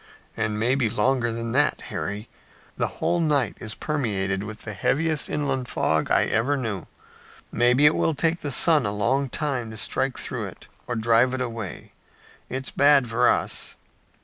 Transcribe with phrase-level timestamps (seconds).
[0.35, 2.27] "And maybe longer than that, Harry.
[2.75, 6.87] The whole night is permeated with the heaviest inland fog I ever knew.
[7.51, 11.35] Maybe it will take the sun a long time to strike through it or drive
[11.35, 11.93] it away.
[12.49, 13.77] It's bad for us."